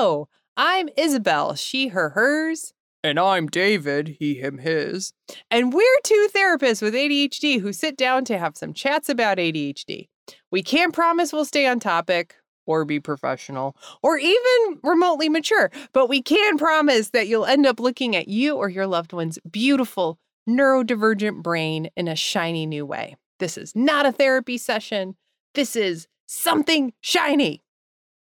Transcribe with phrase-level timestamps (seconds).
[0.00, 2.72] Hello, I'm Isabel, she, her, hers.
[3.02, 5.12] And I'm David, he, him, his.
[5.50, 10.06] And we're two therapists with ADHD who sit down to have some chats about ADHD.
[10.52, 16.08] We can't promise we'll stay on topic or be professional or even remotely mature, but
[16.08, 20.20] we can promise that you'll end up looking at you or your loved one's beautiful
[20.48, 23.16] neurodivergent brain in a shiny new way.
[23.40, 25.16] This is not a therapy session.
[25.56, 27.64] This is something shiny.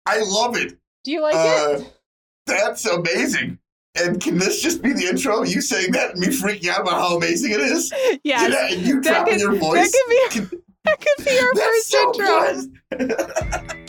[0.05, 0.80] I love it.
[1.03, 1.93] Do you like Uh, it?
[2.45, 3.57] That's amazing.
[3.95, 5.43] And can this just be the intro?
[5.43, 7.91] You saying that and me freaking out about how amazing it is?
[8.23, 8.51] Yes.
[8.53, 9.91] Yeah, and you that dropping could- your That voice.
[9.91, 10.15] could be
[10.85, 12.13] that could be our That's first so
[12.99, 13.77] intro.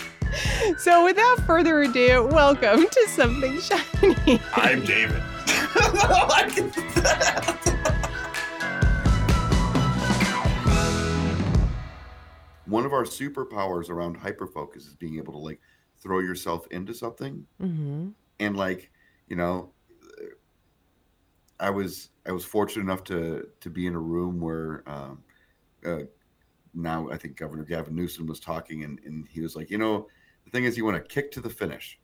[0.79, 4.41] So without further ado, welcome to something shiny.
[4.55, 5.23] I'm David.
[12.67, 15.61] One of our superpowers around hyperfocus is being able to like
[16.03, 18.09] throw yourself into something mm-hmm.
[18.41, 18.91] and like
[19.29, 19.71] you know
[21.61, 25.23] i was i was fortunate enough to to be in a room where um
[25.87, 26.01] uh,
[26.75, 30.09] now i think governor gavin newsom was talking and, and he was like you know
[30.45, 31.99] the thing is you want to kick to the finish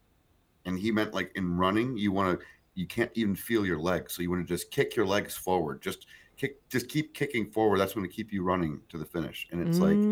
[0.65, 4.15] and he meant like in running you want to you can't even feel your legs
[4.15, 6.07] so you want to just kick your legs forward just
[6.39, 7.79] kick just keep kicking forward.
[7.79, 9.49] That's going to keep you running to the finish.
[9.53, 10.09] And it's like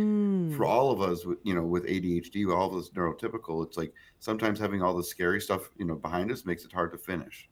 [0.49, 0.49] Mm.
[0.49, 4.59] for all of us you know with adhd all of us neurotypical it's like sometimes
[4.61, 7.51] having all the scary stuff you know behind us makes it hard to finish.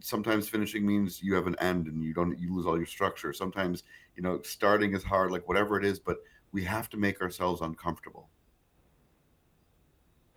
[0.00, 3.32] Sometimes finishing means you have an end and you don't you lose all your structure.
[3.32, 3.84] Sometimes
[4.16, 6.18] you know starting is hard like whatever it is but
[6.52, 8.30] we have to make ourselves uncomfortable.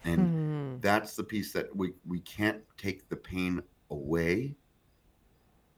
[0.04, 0.82] And Hmm.
[0.82, 4.58] that's the piece that we we can't take the pain away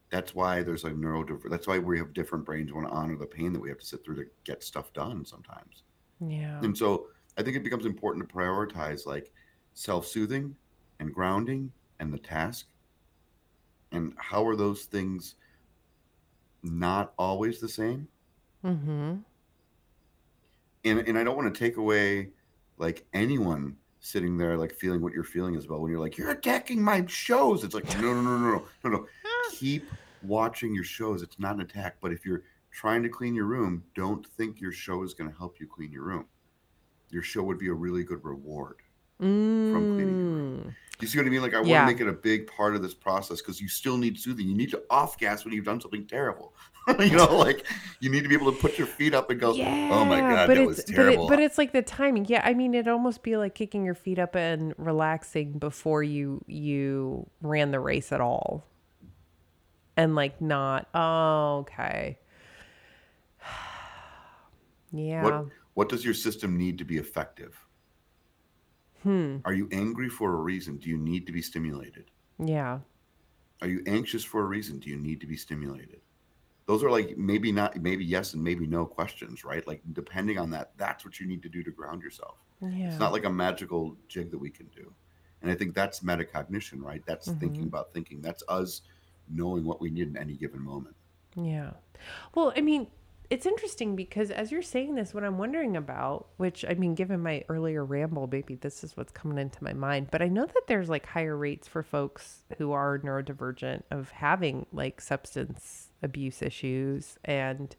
[0.09, 3.25] that's why there's like neurodiver that's why we have different brains want to honor the
[3.25, 5.83] pain that we have to sit through to get stuff done sometimes
[6.19, 6.59] Yeah.
[6.63, 9.31] and so I think it becomes important to prioritize like
[9.75, 10.55] self-soothing
[10.99, 12.65] and grounding and the task.
[13.91, 15.35] And how are those things
[16.63, 18.07] not always the same?
[18.65, 19.15] Mm-hmm.
[20.85, 22.29] And and I don't want to take away
[22.77, 26.31] like anyone sitting there like feeling what you're feeling as well when you're like, you're
[26.31, 27.63] attacking my shows.
[27.63, 29.05] It's like, no, no, no, no, no, no, no.
[29.51, 29.89] Keep
[30.23, 31.21] watching your shows.
[31.21, 31.97] It's not an attack.
[32.01, 35.37] But if you're trying to clean your room, don't think your show is going to
[35.37, 36.25] help you clean your room.
[37.09, 38.77] Your show would be a really good reward.
[39.19, 40.75] From cleaning your Mm.
[40.99, 41.41] You see what I mean?
[41.41, 41.85] Like I Yeah.
[41.85, 44.47] want to make it a big part of this process because you still need soothing.
[44.47, 46.53] You need to off gas when you've done something terrible.
[46.99, 47.67] you know, like
[47.99, 50.49] you need to be able to put your feet up and go, "Oh my god,
[50.49, 52.25] that was terrible." But, it, but it's like the timing.
[52.25, 56.43] Yeah, I mean, it'd almost be like kicking your feet up and relaxing before you
[56.47, 58.65] you ran the race at all,
[59.97, 60.87] and like not.
[60.93, 62.17] Oh, okay.
[64.91, 65.23] yeah.
[65.23, 67.57] what what does your system need to be effective?
[69.03, 69.37] Hmm.
[69.45, 70.77] Are you angry for a reason?
[70.77, 72.09] Do you need to be stimulated?
[72.43, 72.79] Yeah.
[73.61, 74.79] Are you anxious for a reason?
[74.79, 76.01] Do you need to be stimulated?
[76.65, 79.65] Those are like maybe not, maybe yes, and maybe no questions, right?
[79.67, 82.37] Like depending on that, that's what you need to do to ground yourself.
[82.61, 82.89] Yeah.
[82.89, 84.91] It's not like a magical jig that we can do.
[85.41, 87.03] And I think that's metacognition, right?
[87.05, 87.67] That's thinking Mhm.
[87.67, 88.21] about thinking.
[88.21, 88.81] That's us
[89.29, 90.95] knowing what we need in any given moment.
[91.35, 91.71] Yeah.
[92.33, 92.87] Well, I mean,
[93.29, 97.21] it's interesting because as you're saying this, what I'm wondering about, which I mean, given
[97.21, 100.63] my earlier ramble, maybe this is what's coming into my mind, but I know that
[100.67, 107.17] there's like higher rates for folks who are neurodivergent of having like substance abuse issues
[107.25, 107.75] and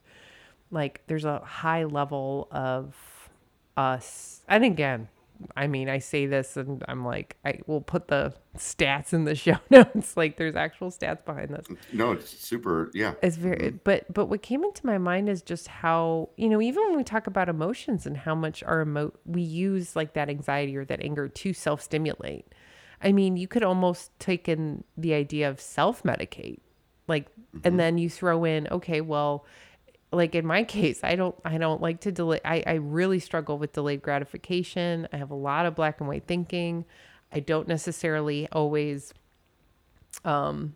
[0.70, 3.30] like there's a high level of
[3.76, 4.42] us.
[4.48, 5.08] And again,
[5.56, 9.34] I mean, I say this and I'm like, I will put the stats in the
[9.34, 10.16] show notes.
[10.16, 11.66] Like, there's actual stats behind this.
[11.92, 12.90] No, it's super.
[12.94, 13.14] Yeah.
[13.22, 13.76] It's very, mm-hmm.
[13.84, 17.04] but but what came into my mind is just how you know even when we
[17.04, 21.00] talk about emotions and how much our emo we use like that anxiety or that
[21.02, 22.52] anger to self stimulate.
[23.00, 26.58] I mean, you could almost take in the idea of self medicate,
[27.06, 27.76] like, and mm-hmm.
[27.76, 29.46] then you throw in, okay, well,
[30.10, 32.40] like in my case, I don't I don't like to delay.
[32.44, 35.08] I I really struggle with delayed gratification.
[35.12, 36.84] I have a lot of black and white thinking.
[37.32, 39.12] I don't necessarily always
[40.24, 40.74] um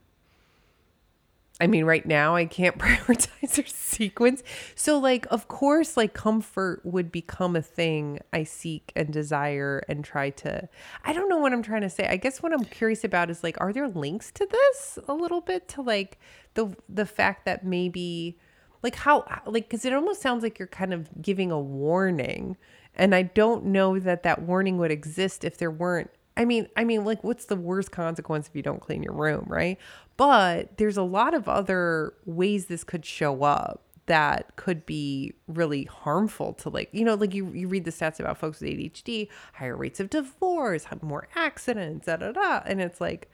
[1.61, 4.43] I mean, right now I can't prioritize or sequence.
[4.75, 10.05] So, like, of course, like comfort would become a thing I seek and desire and
[10.05, 10.69] try to.
[11.05, 12.09] I don't know what I'm trying to say.
[12.09, 15.41] I guess what I'm curious about is like, are there links to this a little
[15.41, 16.19] bit to like
[16.55, 18.39] the the fact that maybe
[18.83, 22.57] like how like because it almost sounds like you're kind of giving a warning,
[22.95, 26.85] and I don't know that that warning would exist if there weren't I mean, I
[26.85, 29.79] mean, like, what's the worst consequence if you don't clean your room, right?
[30.17, 35.85] But there's a lot of other ways this could show up that could be really
[35.85, 39.29] harmful to like you know like you, you read the stats about folks with adhd
[39.55, 43.31] higher rates of divorce more accidents da da da and it's like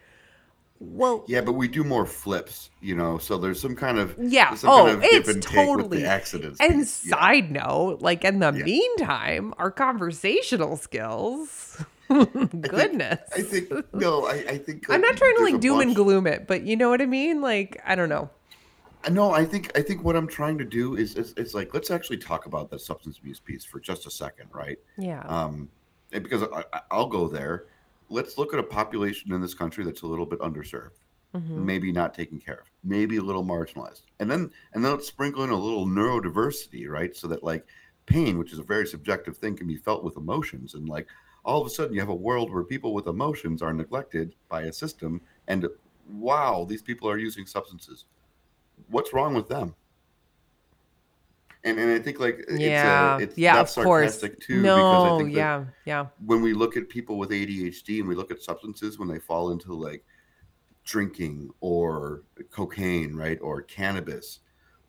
[0.80, 3.18] well Yeah, but we do more flips, you know.
[3.18, 4.56] So there's some kind of Yeah.
[4.64, 6.60] Oh, kind of it's and totally- accidents.
[6.60, 7.04] and piece.
[7.06, 7.16] Yeah.
[7.18, 8.64] side note like in the Yeah.
[8.64, 15.42] meantime our conversational skills goodness I think no, I, I think i'm not trying to
[15.44, 18.30] like doom and gloom it but you know what i mean like i don't know
[19.10, 21.90] No, I think I think what I'm trying to do is it's, is like let's
[21.90, 24.78] actually talk about the substance abuse piece for just a second, right?
[24.98, 25.68] yeah Um,
[26.10, 27.66] because I, I- I'll go there.
[28.08, 30.98] Let's look at a population in this country that's a little bit underserved,
[31.34, 31.64] Mhm.
[31.64, 35.44] maybe not taken care of, maybe a little marginalized, and then and then let's sprinkle
[35.44, 37.14] in a little neurodiversity, right?
[37.14, 37.66] So that like
[38.06, 41.08] pain, which is a very subjective thing, can be felt with emotions, and like
[41.44, 44.62] all of a sudden you have a world where people with emotions are neglected by
[44.62, 45.68] a system, and
[46.08, 48.06] wow, these people are using substances.
[48.88, 49.74] What's wrong with them?
[51.68, 54.62] And and I think like yeah it's, a, it's yeah that's of course sarcastic too
[54.62, 58.30] because I no yeah yeah when we look at people with ADHD and we look
[58.30, 60.04] at substances when they fall into like
[60.88, 64.40] drinking or cocaine, right, or cannabis,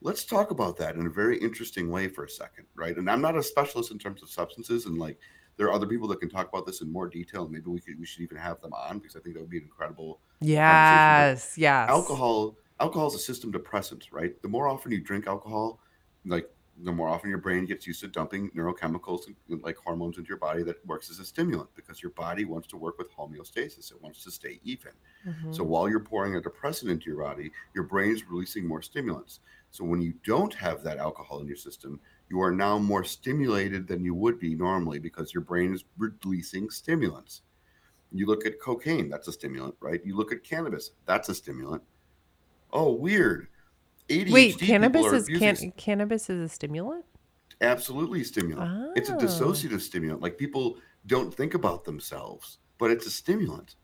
[0.02, 2.96] let's talk about that in a very interesting way for a second, right?
[2.96, 5.18] And I'm not a specialist in terms of substances, and like
[5.58, 7.44] there are other people that can talk about this in more detail.
[7.44, 9.50] And maybe we could we should even have them on because I think that would
[9.50, 14.90] be an incredible yes yes alcohol alcohol is a system depressant right the more often
[14.90, 15.82] you drink alcohol
[16.26, 16.50] like
[16.84, 20.38] the more often your brain gets used to dumping neurochemicals and, like hormones into your
[20.38, 24.02] body that works as a stimulant because your body wants to work with homeostasis it
[24.02, 24.92] wants to stay even
[25.26, 25.54] Mhm.
[25.54, 29.40] so while you're pouring a depressant into your body your brain is releasing more stimulants
[29.72, 32.00] so when you don't have that alcohol in your system
[32.30, 36.70] you are now more stimulated than you would be normally because your brain is releasing
[36.70, 37.42] stimulants
[38.12, 40.04] you look at cocaine, that's a stimulant, right?
[40.06, 41.84] You look at cannabis, that's a stimulant.
[42.72, 43.50] Oh, weird.
[44.10, 47.06] ADHD wait cannabis is can, cannabis is a stimulant
[47.62, 48.96] absolutely a stimulant.
[48.96, 49.18] It's a Oh.
[49.18, 50.22] dissociative stimulant.
[50.22, 50.78] Like people
[51.08, 53.76] don't think about themselves, but it's a stimulant.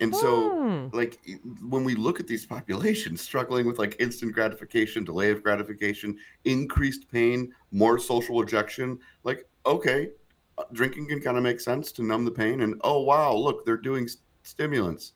[0.00, 0.96] And so, Hmm.
[0.96, 1.18] like
[1.62, 7.10] when we look at these populations struggling with like instant gratification, delay of gratification, increased
[7.10, 10.10] pain, more social rejection, like okay,
[10.58, 12.60] uh, drinking can kind of make sense to numb the pain.
[12.62, 15.12] And oh wow, look, they're doing s- stimulants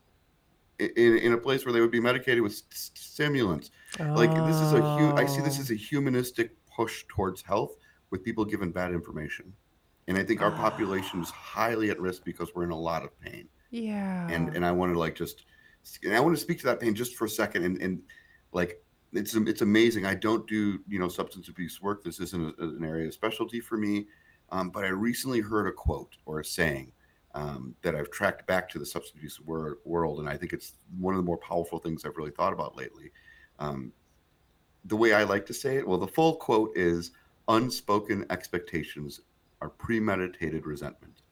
[0.79, 3.71] in, in a place where they would be medicated with stimulants.
[3.99, 5.63] Like this is a hu- I see this Oh.
[5.63, 7.77] as a humanistic push towards health
[8.11, 9.53] with people given bad information.
[10.09, 13.19] And I think our population is highly at risk because we're in a lot of
[13.21, 15.47] pain yeah and and I want to like just
[16.05, 18.01] and I want to speak to that pain just for a second and and
[18.53, 18.81] like
[19.13, 20.07] it's it's amazing.
[20.07, 22.05] I don't do you know substance abuse work.
[22.05, 24.07] This isn't a, an area of specialty for me.
[24.51, 26.93] Um, but I recently heard a quote or a saying
[27.35, 30.75] um, that I've tracked back to the substance abuse wor- world, and I think it's
[30.99, 33.11] one of the more powerful things I've really thought about lately.
[33.59, 33.93] Um,
[34.85, 37.11] the way I like to say it, well, the full quote is:
[37.49, 39.21] "Unspoken expectations
[39.61, 41.23] are premeditated resentment."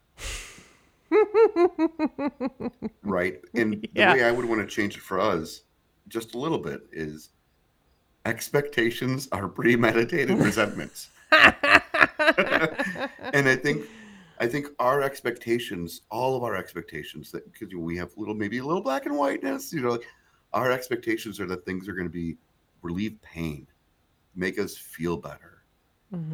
[3.02, 3.40] right?
[3.54, 4.12] And Yeah.
[4.12, 5.62] the way I would want to change it for us,
[6.08, 7.31] just a little bit, is
[8.25, 11.10] expectations are premeditated resentments.
[11.32, 11.54] and
[13.49, 13.87] I think,
[14.42, 18.64] I think our expectations, all of our expectations, that because we have little, maybe a
[18.64, 20.06] little black and whiteness, you know, like
[20.52, 22.38] our expectations are that things are going to be
[22.82, 23.68] relieve pain,
[24.34, 25.64] make us feel better,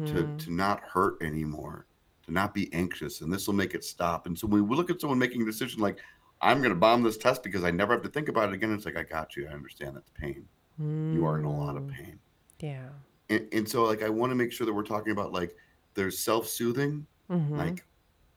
[0.05, 0.37] to Mhm.
[0.37, 1.87] to not hurt anymore,
[2.23, 4.27] to not be anxious, and this will make it stop.
[4.27, 5.99] And so when we look at someone making a decision like,
[6.41, 8.73] I'm going to bomb this test because I never have to think about it again,
[8.73, 9.47] it's like, I got you.
[9.47, 10.49] I understand that's pain.
[11.11, 12.21] You are in a lot of Mm, pain.
[12.59, 12.91] yeah
[13.29, 15.55] And, and so, like, I want to make sure that we're talking about like
[15.93, 17.55] there's self soothing, Mhm.
[17.55, 17.85] like,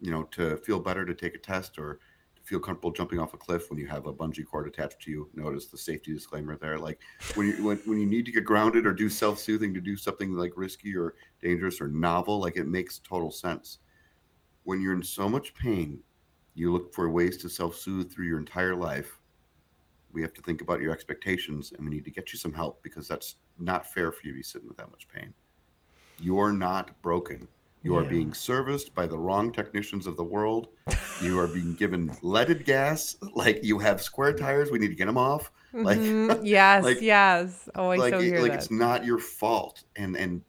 [0.02, 2.00] you know, to feel better to take a test or
[2.34, 5.10] to feel comfortable jumping off a cliff when you have a bungee cord attached to
[5.12, 5.30] you.
[5.32, 6.76] Notice the safety disclaimer there.
[6.76, 6.98] Like
[7.34, 9.96] when you when, when you need to get grounded or do self soothing to do
[9.96, 13.78] something like risky or dangerous or novel, like it makes total sense.
[14.64, 16.00] When you're in so much pain,
[16.54, 19.20] you look for ways to self soothe through your entire life.
[20.12, 22.82] We have to think about your expectations and we need to get you some help
[22.82, 25.32] because that's not fair for you to be sitting with that much pain.
[26.18, 27.46] You're not broken.
[27.82, 28.08] You are Yeah.
[28.10, 30.68] being serviced by the wrong technicians of the world.
[31.20, 33.16] You are being given leaded gas.
[33.34, 34.70] Like you have square tires.
[34.70, 35.50] We need to get them off.
[35.72, 36.40] Like, Mhm.
[36.44, 39.84] yes like- yes oh i like, so hear like that it's not your fault.
[39.96, 40.42] And and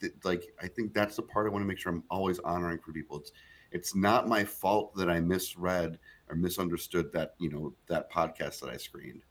[0.00, 2.78] th- like I think that's the part I want to make sure I'm always honoring
[2.78, 3.18] for people.
[3.20, 3.32] It's
[3.72, 8.70] it's not my fault that I misread or misunderstood that you know that podcast that
[8.70, 9.22] I screened.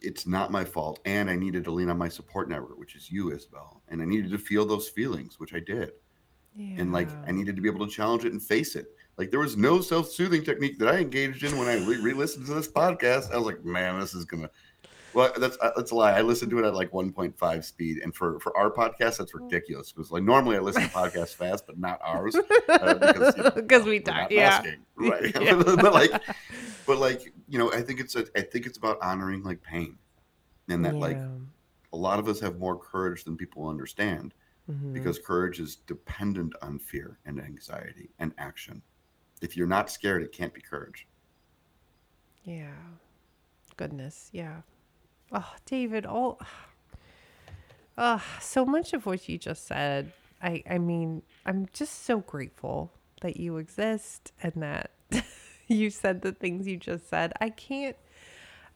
[0.00, 3.10] It's not my fault, and I needed to lean on my support network, which is
[3.10, 5.92] you, Isabel, and I needed to feel those feelings, which I did
[6.58, 8.86] and like I needed to be able to challenge it and face it.
[9.16, 12.54] Like there was no self-soothing technique that I engaged in when I re- re-listened to
[12.54, 13.32] this podcast.
[13.32, 14.48] I was like, man, this is gonna.
[15.12, 16.12] well, that's uh, that's a lie.
[16.12, 19.92] I listened to it at like 1.5 speed, and for for our podcast, that's ridiculous.
[19.92, 23.84] Because like normally I listen to podcasts fast, but not ours uh, because you know,
[23.84, 24.62] we talk, yeah.
[24.62, 25.36] masking, right?
[25.42, 25.54] Yeah.
[25.80, 26.22] but like,
[26.86, 29.98] but like you know, I think it's a, I think it's about honoring like pain,
[30.68, 31.18] and that like
[31.92, 34.32] a lot of us have more courage than people understand
[34.70, 34.92] Mhm.
[34.92, 38.82] because courage is dependent on fear and anxiety and action.
[39.40, 41.06] If you're not scared, it can't be courage.
[42.44, 42.74] Yeah.
[43.76, 44.28] Goodness.
[44.32, 44.62] Yeah.
[45.32, 46.40] Oh, David, all
[47.96, 50.12] uh, so much of what you just said.
[50.42, 54.90] I I mean, I'm just so grateful that you exist and that
[55.68, 57.32] you said the things you just said.
[57.40, 57.96] I can't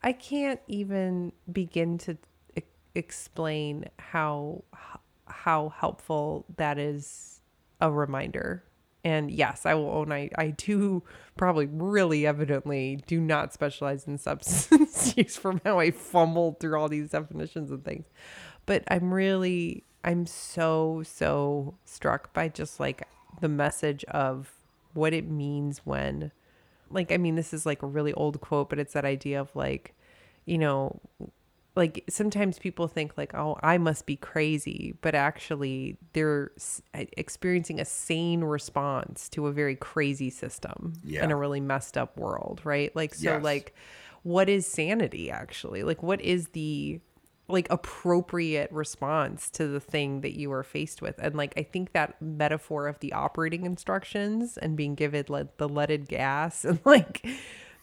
[0.02, 2.16] I can't even begin to
[2.56, 2.62] e-
[2.94, 4.64] explain how
[5.26, 7.40] how helpful that is
[7.80, 8.64] a reminder.
[9.04, 11.02] And yes, I will own I, I do
[11.36, 16.88] probably really evidently do not specialize in substance use from how I fumbled through all
[16.88, 18.06] these definitions and things.
[18.64, 23.02] But I'm really I'm so so struck by just like
[23.40, 24.52] the message of
[24.94, 26.30] what it means when
[26.90, 29.54] like I mean this is like a really old quote, but it's that idea of
[29.56, 29.94] like,
[30.44, 31.00] you know,
[31.74, 36.50] like sometimes people think like oh i must be crazy but actually they're
[36.94, 41.24] e, uh, experiencing a sane response to a very crazy system Yeah.
[41.24, 43.42] in a really messed up world right like so Yes.
[43.42, 43.74] like
[44.22, 47.00] what is sanity actually like what is the
[47.48, 51.92] like appropriate response to the thing that you are faced with and like i think
[51.92, 57.26] that metaphor of the operating instructions and being given like the leaded gas and like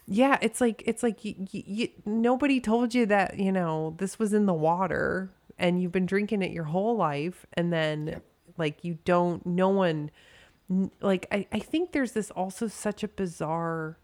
[0.10, 4.34] yeah it's like it's like you, you, nobody told you that you know this was
[4.34, 8.20] in the water and you've been drinking it your whole life and then
[8.58, 10.10] like you don't no one
[11.00, 13.98] like I, I think there's this also such a bizarre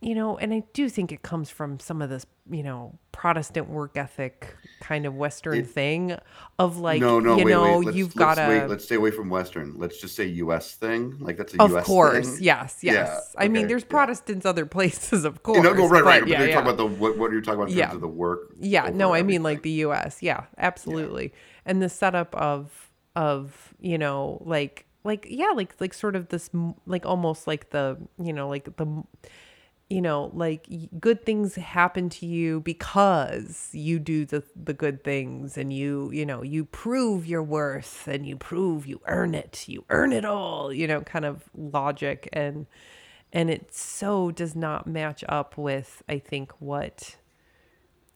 [0.00, 3.68] you know and i do think it comes from some of this you know protestant
[3.68, 6.16] work ethic kind of western It- thing
[6.58, 7.86] of like no, no, you wait, know wait.
[7.86, 8.60] Let's, you've got wait.
[8.60, 9.74] to Let's stay away from Western.
[9.78, 10.74] Let's just say U.S.
[10.74, 11.16] thing.
[11.18, 11.58] Like that's a US.
[11.58, 11.64] Thing.
[11.64, 11.86] Of U.S.
[11.86, 12.44] course thing.
[12.44, 13.88] yes yes Yeah, i mean okay, there's yeah.
[13.88, 16.20] protestants other places of course You know, no, right, right.
[16.20, 16.54] but yeah, you're yeah.
[16.54, 17.16] talking about the what?
[17.18, 17.94] What are you talking about in terms Yeah.
[17.94, 18.54] of the work?
[18.60, 20.22] Yeah, no, I mean like the US.
[20.22, 21.32] Yeah, absolutely.
[21.64, 26.50] And the setup of of, you know, like like yeah, like like sort of this
[26.86, 29.02] like almost like the, you know, like the
[29.88, 30.66] you know, like
[30.98, 36.26] good things happen to you because you do the the good things and you, you
[36.26, 39.68] know, you prove your worth and you prove you earn it.
[39.68, 42.66] You earn it all, you know, kind of logic and
[43.32, 47.16] and it so does not match up with I think what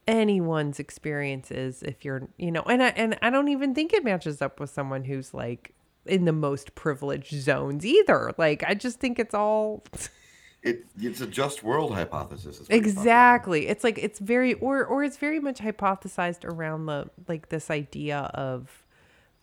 [0.08, 4.02] anyone's experience is if you're you know and I, and I don't even think it
[4.02, 5.72] matches up with someone who's like
[6.04, 9.84] in the most privileged zones either like I just think it's all
[10.62, 12.60] it, it's a just world hypothesis.
[12.60, 13.00] is what you're talking about.
[13.02, 17.70] exactly it's like it's very or or it's very much hypothesized around the like this
[17.70, 18.84] idea of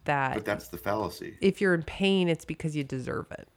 [0.05, 3.47] that But that's the fallacy, if you're in pain it's because you deserve it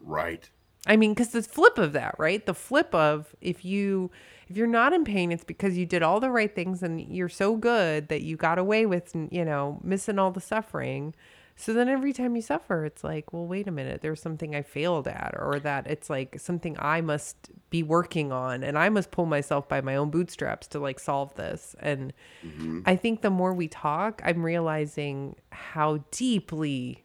[0.00, 0.48] right?
[0.86, 2.44] I mean, because the flip of that, right?
[2.44, 4.10] The flip of if you
[4.48, 7.28] if you're not in pain, it's because you did all the right things and you're
[7.28, 11.14] so good that you got away with, you know, missing all the suffering.
[11.60, 14.62] So then every time you suffer, it's like, well, wait a minute, there's something I
[14.62, 19.10] failed at, or that it's like something I must be working on, and I must
[19.10, 21.74] pull myself by my own bootstraps to like solve this.
[21.80, 22.12] And
[22.44, 22.82] Mm-hmm.
[22.86, 27.04] I think the more we talk, I'm realizing how deeply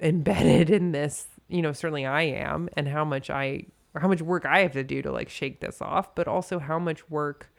[0.00, 4.22] embedded in this you know certainly i am and how much i or how much
[4.22, 7.52] work i have to do to like shake this off but also how much work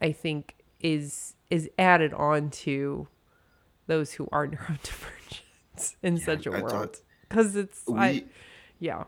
[0.00, 3.06] i think is is added on to
[3.86, 7.00] those who are neurodivergent in such a I world.
[7.28, 8.26] Because it's I, we-
[8.78, 9.04] yeah.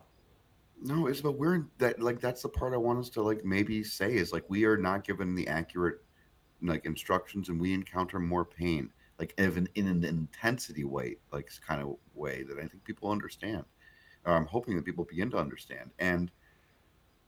[0.80, 3.82] No, it's but we're that like that's the part I want us to like maybe
[3.82, 6.02] say is like we are not given the accurate
[6.62, 11.82] like instructions and we encounter more pain like even in an intensity way like kind
[11.82, 13.64] of way that I think people understand.
[14.24, 15.90] Or I'm hoping that people begin to understand.
[15.98, 16.30] And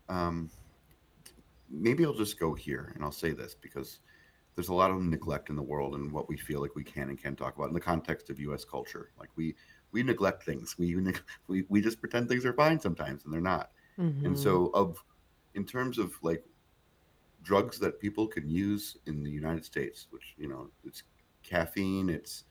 [0.09, 0.51] um
[1.69, 3.99] maybe I'll just go here and I'll say this because
[4.61, 7.09] there's a lot of neglect in the world and what we feel like we can
[7.09, 8.63] and can't talk about in the context of U.S.
[8.63, 9.11] culture.
[9.19, 9.57] Like we
[9.91, 10.77] we neglect things.
[10.79, 10.95] We
[11.49, 13.73] we we just pretend things are fine sometimes and they're not.
[13.99, 14.27] Mhm.
[14.27, 15.03] And so, of
[15.55, 16.45] in terms of like
[17.43, 21.05] drugs that people can use in the United States, which you know, it's
[21.43, 22.45] caffeine, it's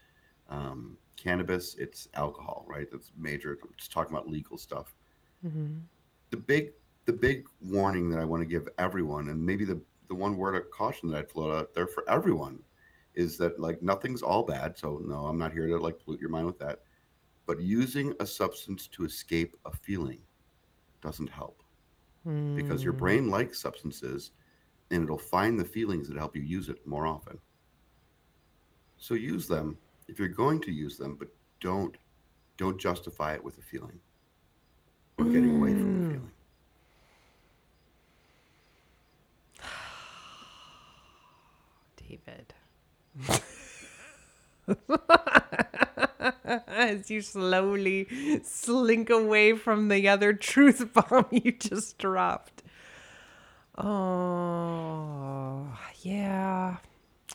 [0.50, 2.90] um, cannabis, it's alcohol, right?
[2.92, 3.60] That's major.
[3.64, 4.96] I'm just talking about legal stuff.
[5.44, 5.90] Mhm.
[6.32, 6.74] The big
[7.06, 10.56] the big warning that I want to give everyone, and maybe the the one word
[10.56, 12.60] of caution that I'd float out there for everyone,
[13.16, 14.78] is that like nothing's all bad.
[14.78, 16.80] So no, I'm not here to like pollute your mind with that.
[17.46, 20.22] But using a substance to escape a feeling
[21.02, 21.64] doesn't help
[22.56, 23.00] because your Mm.
[23.00, 24.32] brain likes substances
[24.92, 27.40] and it'll find the feelings that help you use it more often.
[28.98, 31.30] So use them if you're going to use them, but
[31.62, 31.98] don't
[32.58, 34.00] don't justify it with a feeling
[35.18, 36.08] or getting away from the Mm.
[36.08, 36.32] feeling.
[42.10, 42.54] David.
[46.68, 52.64] As you slowly slink away from the other truth bomb you just dropped.
[53.78, 55.68] Oh,
[56.02, 56.78] yeah.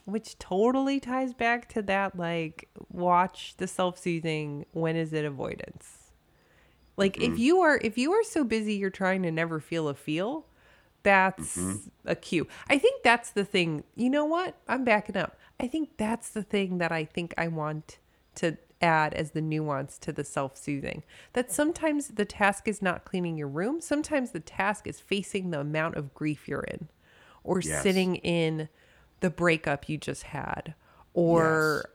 [0.05, 4.65] Which totally ties back to that like, watch the self soothing.
[4.73, 6.11] When is it avoidance?
[6.97, 9.93] Like, if you are if you are so busy you're trying to never feel a
[9.93, 10.45] feel,
[11.05, 11.87] that's mm-hmm.
[12.05, 12.47] a cue.
[12.67, 13.83] I think that's the thing.
[13.95, 14.57] You know what?
[14.67, 15.37] I'm backing up.
[15.59, 17.99] I think that's the thing that I think I want
[18.35, 21.03] to add as the nuance to the self soothing.
[21.33, 25.61] That sometimes the task is not cleaning your room, sometimes the task is facing the
[25.61, 26.89] amount of grief you're in,
[27.43, 27.83] or Yes.
[27.83, 28.67] sitting in
[29.21, 30.73] the breakup you just had,
[31.13, 31.85] or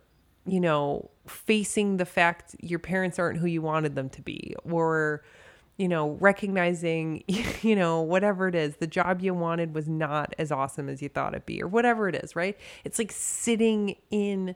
[0.47, 5.23] you know, facing the fact your parents aren't who you wanted them to be, or,
[5.81, 7.25] you know, recognizing,
[7.63, 11.09] you know, whatever it is, the job you wanted was not as awesome as you
[11.09, 12.55] thought it'd be, or whatever it is, right?
[12.85, 14.55] It's like sitting in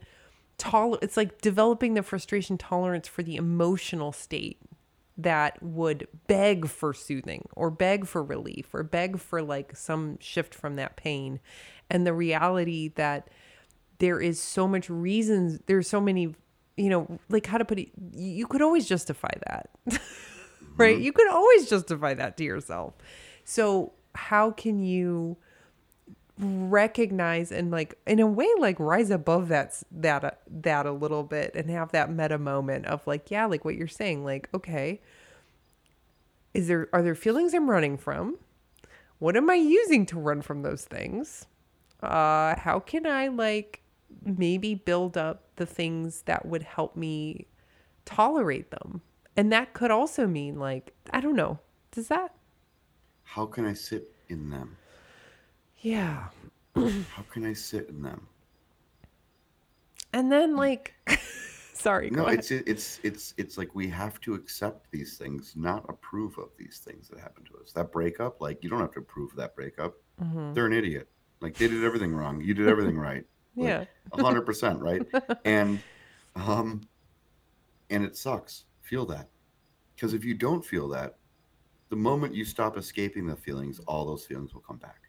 [0.56, 4.60] tol it's like developing the frustration tolerance for the emotional state
[5.18, 10.54] that would beg for soothing or beg for relief or beg for like some shift
[10.54, 11.40] from that pain
[11.90, 13.28] and the reality that
[13.98, 16.32] there is so much reasons there's so many
[16.76, 19.70] you know like how to put it you could always justify that
[20.76, 20.98] right?
[20.98, 22.94] You could always justify that to yourself.
[23.44, 25.36] So how can you
[26.38, 31.22] recognize and like in a way like rise above that that uh, that a little
[31.22, 35.00] bit and have that meta moment of like yeah like what you're saying like okay
[36.52, 38.36] is there are there feelings i'm running from?
[39.20, 41.46] What am i using to run from those things?
[42.02, 43.82] Uh how can i like
[44.24, 47.46] maybe build up the things that would help me
[48.04, 49.02] tolerate them
[49.36, 51.58] and that could also mean like i don't know
[51.90, 52.34] does that
[53.24, 54.76] How can I sit in them?
[55.80, 56.28] yeah
[56.74, 58.26] How can I sit in them?
[60.12, 60.94] and then like
[61.72, 66.38] sorry No, it's it's it's it's like we have to accept these things, not approve
[66.38, 67.72] of these things that happen to us.
[67.72, 69.94] That breakup, like you don't have to approve of that breakup.
[70.22, 70.54] Mhm.
[70.54, 71.08] They're an idiot.
[71.40, 72.40] Like they did everything wrong.
[72.40, 73.24] You did everything right.
[73.56, 73.84] Like, Yeah.
[74.12, 75.02] a hundred percent right.
[75.44, 75.78] And
[76.34, 76.82] um,
[77.90, 78.64] and it sucks.
[78.82, 79.28] Feel that,
[79.94, 81.16] because if you don't feel that,
[81.88, 85.02] the moment you stop escaping the feelings, all those feelings will come back.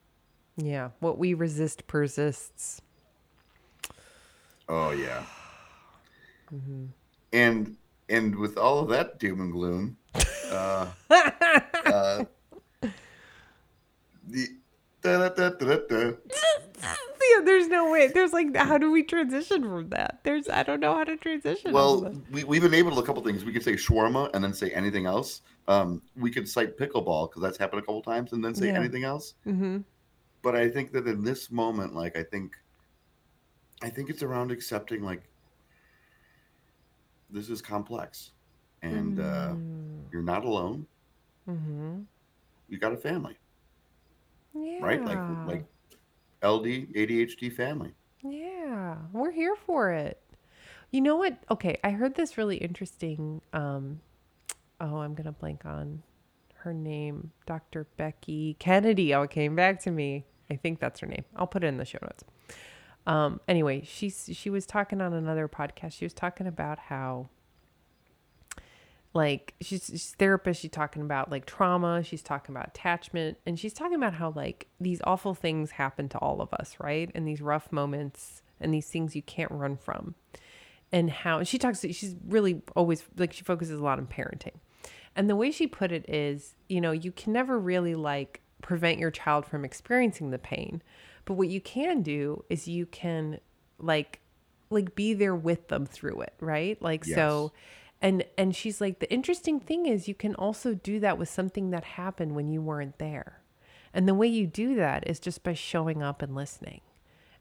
[0.57, 2.81] Yeah, what we resist persists.
[4.69, 5.23] Oh yeah.
[6.53, 6.85] Mm-hmm.
[7.33, 7.75] And
[8.07, 9.97] and with all of that doom and gloom,
[10.51, 12.23] uh, uh,
[14.27, 14.47] the
[15.01, 16.11] da, da, da,
[17.31, 18.07] Yeah, there's no way.
[18.07, 20.19] There's like, how do we transition from that?
[20.23, 21.71] There's, I don't know how to transition.
[21.71, 23.43] Well, we, we've enabled a couple things.
[23.43, 25.41] We could say shawarma and then say anything else.
[25.67, 28.79] Um, we could cite pickleball because that's happened a couple times and then say Yeah.
[28.79, 29.33] anything else.
[29.43, 29.79] hmm
[30.41, 32.55] But I think that in this moment, like I think,
[33.81, 35.23] I think it's around accepting like
[37.29, 38.31] this is complex,
[38.81, 39.55] and uh,
[40.11, 40.85] you're not alone.
[41.45, 42.01] hmm
[42.69, 43.35] You got a family,
[44.53, 44.79] Yeah.
[44.81, 45.03] right?
[45.03, 45.65] Like like
[46.45, 47.93] LD ADHD family.
[48.23, 50.21] Yeah, we're here for it.
[50.91, 51.37] You know what?
[51.51, 53.41] Okay, I heard this really interesting.
[53.53, 54.01] Um,
[54.79, 56.03] oh, I'm gonna blank on
[56.59, 57.87] her name, Dr.
[57.97, 59.13] Becky Kennedy.
[59.13, 60.25] Oh, it came back to me.
[60.49, 61.25] I think that's her name.
[61.35, 62.23] I'll put it in the show notes.
[63.07, 65.93] Um, anyway, she's she was talking on another podcast.
[65.93, 67.29] She was talking about how
[69.15, 73.73] like she's, she's therapist she's talking about like trauma she's talking about attachment and she's
[73.73, 77.09] talking about how like these awful things happen to all of us right?
[77.15, 80.15] And these rough moments and these things you can't run from.
[80.91, 84.59] And how she talks she's really always like she focuses a lot on parenting.
[85.15, 88.99] And the way she put it is you know you can never really like prevent
[88.99, 90.81] your child from experiencing the pain
[91.25, 93.39] but what you can do is you can
[93.77, 94.19] like
[94.69, 96.81] like be there with them through it right?
[96.81, 97.53] Like so
[98.05, 101.71] and and she's like the interesting thing is you can also do that with something
[101.71, 103.41] that happened when you weren't there.
[103.93, 106.81] And the way you do that is just by showing up and listening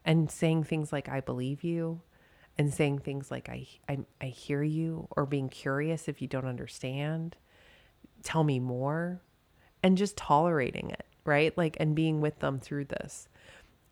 [0.03, 2.01] and saying things like i believe you
[2.57, 6.45] and saying things like i i, I hear you or being curious if you don't
[6.45, 7.35] understand
[8.23, 9.21] tell me more
[9.83, 11.57] and just tolerating it right?
[11.57, 13.27] Like and being with them through this.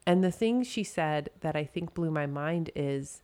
[0.06, 3.23] And the thing she said that i think blew my mind is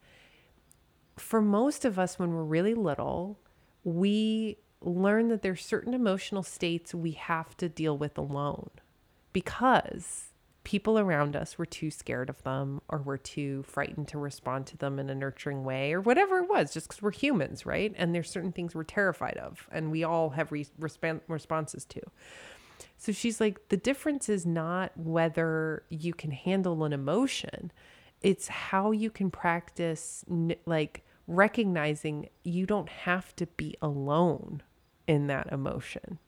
[1.20, 3.40] for most of us when we're really little
[3.84, 8.70] we learn that there's certain emotional states we have to deal with alone
[9.34, 10.30] because
[10.64, 14.78] people around us were too scared of them or were too frightened to respond to
[14.78, 17.94] them in a nurturing way or whatever it was, just because we're humans, right?
[17.98, 22.02] And there's certain things we're terrified of and we all have re- resp- responses to.
[22.98, 27.72] So she's like, the difference is not whether you can handle an emotion,
[28.22, 30.24] it's how you can practice,
[30.66, 34.62] like, recognizing you don't have to be alone
[35.08, 36.20] in that emotion.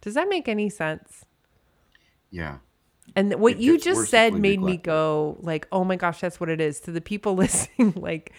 [0.00, 1.24] Does that make any sense?
[2.30, 2.58] Yeah.
[3.16, 6.60] And what you just said made me go like, "Oh my gosh, that's what it
[6.60, 8.32] is." To the people listening, like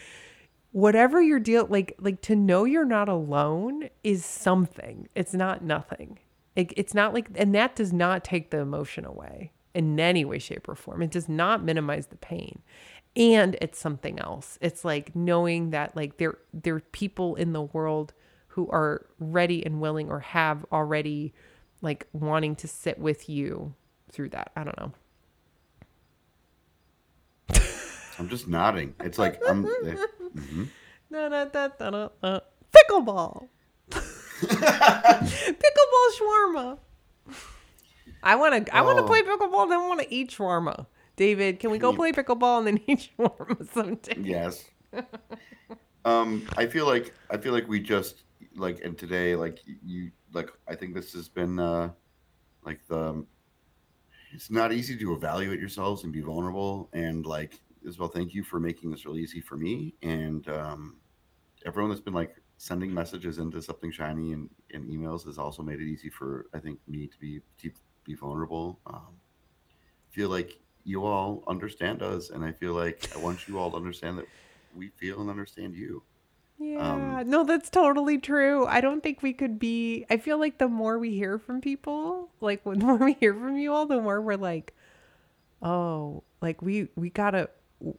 [0.71, 5.08] whatever you're deal like like to know you're not alone is something.
[5.15, 6.19] It's not nothing.
[6.56, 10.39] It, it's not like and that does not take the emotion away in any way
[10.39, 11.01] shape or form.
[11.01, 12.62] It does not minimize the pain.
[13.15, 14.58] And it's something else.
[14.62, 18.13] It's like knowing that like there there are people in the world
[18.47, 21.34] who are ready and willing or have already
[21.82, 23.73] like wanting to sit with you
[24.12, 24.51] through that.
[24.56, 24.91] I don't know.
[28.17, 28.95] I'm just nodding.
[29.01, 29.65] It's like I'm.
[29.86, 29.95] Eh,
[30.41, 30.63] mm-hmm.
[32.75, 33.47] Pickleball.
[33.91, 36.78] pickleball shawarma.
[38.21, 38.75] I want to.
[38.75, 39.08] I want to oh.
[39.08, 39.69] play pickleball.
[39.69, 40.88] Then want to eat shawarma.
[41.15, 44.15] David, can we go play pickleball and then eat shawarma someday?
[44.17, 44.65] Yes.
[46.06, 48.23] um, I feel like I feel like we just
[48.56, 51.89] like and today like you like I think this has been uh
[52.63, 53.25] like the
[54.34, 56.89] it's not easy to evaluate yourselves and be vulnerable.
[56.93, 60.97] And like Isabel, thank you for making this really easy for me and um,
[61.65, 65.80] everyone that's been like sending messages into something shiny and, and emails has also made
[65.80, 67.71] it easy for I think me to be to
[68.04, 68.80] be vulnerable.
[68.88, 69.15] Um,
[70.12, 73.78] feel like you all understand us, and I feel like I want you all to
[73.78, 74.28] understand that
[74.76, 76.04] we feel and understand you.
[76.58, 78.65] Yeah, um, no, that's totally true.
[78.65, 80.06] I don't think we could be.
[80.10, 83.58] I feel like the more we hear from people, like the more we hear from
[83.58, 84.74] you all, the more we're like,
[85.62, 87.50] oh, like we we gotta,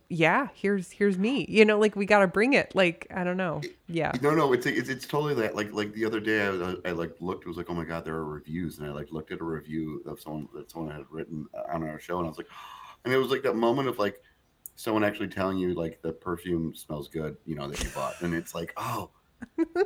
[0.09, 0.49] yeah.
[0.55, 1.44] Here's here's me.
[1.51, 2.75] You know, like we gotta bring it.
[2.75, 3.61] Like I don't know.
[3.88, 4.12] Yeah.
[4.22, 5.55] No, no, it's it's, it's totally that.
[5.55, 7.44] Like like the other day, I, I, I like looked.
[7.44, 9.44] It was like, oh my god, there are reviews, and I like looked at a
[9.44, 12.49] review of someone that someone had written on our show, and I was like,
[13.06, 14.20] and it was like that moment of like
[14.74, 18.34] someone actually telling you like the perfume smells good, you know, that you bought, and
[18.34, 19.10] it's like, oh,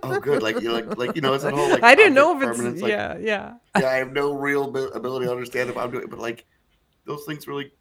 [0.03, 1.83] oh, good, like you like like you know, it's a whole like.
[1.85, 3.55] I didn't know if it's, like, yeah, yeah.
[3.79, 6.47] Yeah, I have no real ability to understand if I'm doing, it, but like
[7.05, 7.73] those things really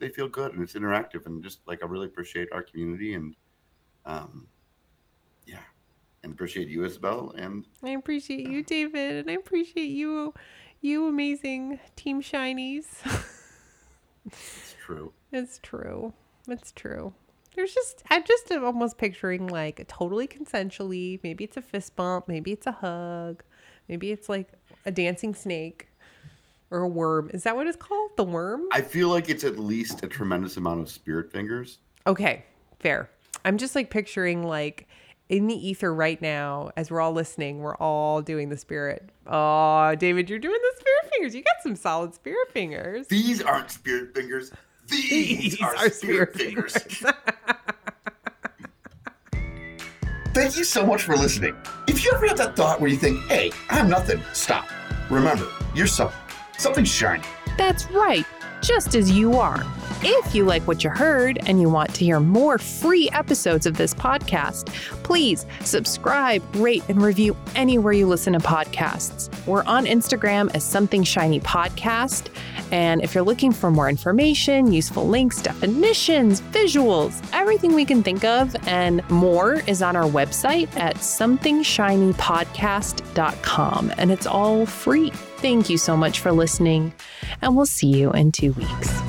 [0.00, 3.36] they feel good and it's interactive and just like I really appreciate our community and
[4.04, 4.48] um
[5.46, 5.58] yeah
[6.24, 10.34] and appreciate you Isabel and I appreciate you David and I appreciate you
[10.80, 12.86] you amazing team shinies.
[14.88, 15.12] it's true.
[15.32, 16.12] It's true.
[16.48, 17.12] It's true.
[17.54, 21.20] There's just I'm just almost picturing like totally consensually.
[21.22, 22.28] Maybe it's a fist bump.
[22.28, 23.42] Maybe it's a hug.
[23.88, 24.48] Maybe it's like
[24.86, 25.88] a dancing snake
[26.70, 27.30] or a worm.
[27.32, 28.12] Is that what it's called?
[28.16, 28.66] The worm?
[28.72, 31.78] I feel like it's at least a tremendous amount of spirit fingers.
[32.06, 32.44] Okay,
[32.78, 33.10] fair.
[33.44, 34.86] I'm just like picturing like
[35.28, 39.10] in the ether right now as we're all listening, we're all doing the spirit.
[39.26, 41.34] Oh, David, you're doing the spirit fingers.
[41.34, 43.08] You got some solid spirit fingers.
[43.08, 44.52] These aren't spirit fingers.
[44.88, 46.72] These, These are, are, spirit, fingers.
[46.76, 47.14] fingers.
[50.34, 51.56] Thank you so much for listening.
[51.88, 54.68] If you ever have that thought where you think, hey, I'm nothing, stop.
[55.10, 56.16] Remember, you're something.
[56.58, 57.24] Something shiny.
[57.56, 58.24] That's right,
[58.62, 59.64] just as you are.
[60.00, 63.76] If you like what you heard and you want to hear more free episodes of
[63.76, 64.68] this podcast,
[65.02, 69.28] please subscribe, rate, and review anywhere you listen to podcasts.
[69.44, 72.28] We're on Instagram as Something Shiny Podcast.
[72.70, 78.24] And if you're looking for more information, useful links, definitions, visuals, everything we can think
[78.24, 83.92] of and more is on our website at somethingshinypodcast.com.
[83.96, 85.10] And it's all free.
[85.38, 86.92] Thank you so much for listening,
[87.42, 89.07] and we'll see you in two weeks.